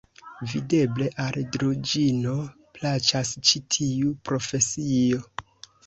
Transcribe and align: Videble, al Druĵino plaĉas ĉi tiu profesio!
Videble, 0.53 1.09
al 1.25 1.37
Druĵino 1.57 2.35
plaĉas 2.79 3.37
ĉi 3.51 3.65
tiu 3.79 4.19
profesio! 4.29 5.27